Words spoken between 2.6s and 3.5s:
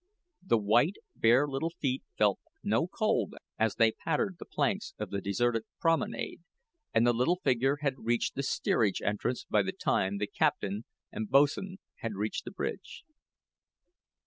no cold